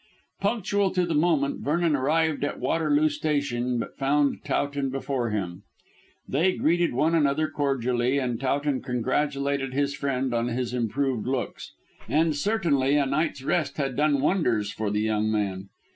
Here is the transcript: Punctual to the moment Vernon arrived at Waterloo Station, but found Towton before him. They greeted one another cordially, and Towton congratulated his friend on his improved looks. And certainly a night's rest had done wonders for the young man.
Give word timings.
Punctual 0.39 0.89
to 0.95 1.05
the 1.05 1.13
moment 1.13 1.59
Vernon 1.61 1.95
arrived 1.95 2.43
at 2.43 2.59
Waterloo 2.59 3.07
Station, 3.07 3.77
but 3.77 3.95
found 3.95 4.43
Towton 4.43 4.89
before 4.89 5.29
him. 5.29 5.61
They 6.27 6.53
greeted 6.53 6.91
one 6.95 7.13
another 7.13 7.47
cordially, 7.47 8.17
and 8.17 8.39
Towton 8.39 8.81
congratulated 8.81 9.75
his 9.75 9.93
friend 9.93 10.33
on 10.33 10.47
his 10.47 10.73
improved 10.73 11.27
looks. 11.27 11.73
And 12.09 12.35
certainly 12.35 12.95
a 12.95 13.05
night's 13.05 13.43
rest 13.43 13.77
had 13.77 13.95
done 13.95 14.21
wonders 14.21 14.71
for 14.71 14.89
the 14.89 15.01
young 15.01 15.31
man. 15.31 15.69